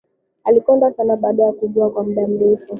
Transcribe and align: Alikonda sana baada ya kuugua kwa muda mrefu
Alikonda 0.43 0.91
sana 0.91 1.15
baada 1.15 1.43
ya 1.43 1.51
kuugua 1.51 1.89
kwa 1.89 2.03
muda 2.03 2.27
mrefu 2.27 2.67